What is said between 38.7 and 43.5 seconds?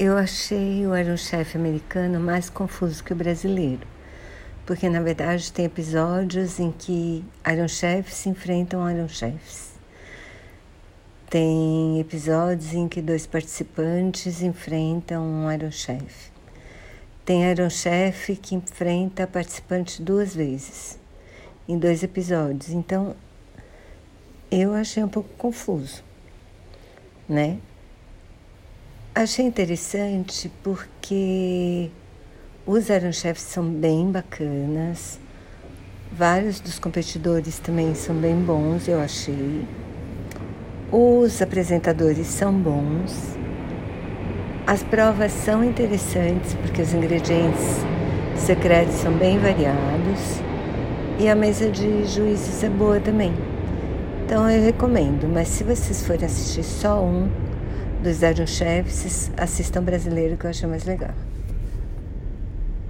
eu achei. Os apresentadores são bons.